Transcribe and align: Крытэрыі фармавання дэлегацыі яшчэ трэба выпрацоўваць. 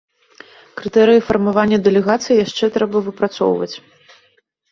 Крытэрыі 0.79 1.21
фармавання 1.27 1.77
дэлегацыі 1.89 2.39
яшчэ 2.45 2.65
трэба 2.77 2.97
выпрацоўваць. 3.09 3.71